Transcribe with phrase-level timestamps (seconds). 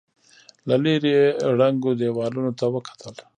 [0.67, 1.25] له ليرې يې
[1.59, 3.15] ړنګو دېوالونو ته وکتل.